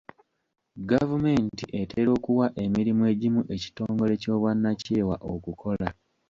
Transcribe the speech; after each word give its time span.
Gavumenti 0.89 1.65
etera 1.81 2.09
okuwa 2.17 2.45
emirimu 2.63 3.03
egimu 3.13 3.41
ekitongole 3.55 4.13
ky'obwannakyewa 4.21 5.15
okukola. 5.33 5.87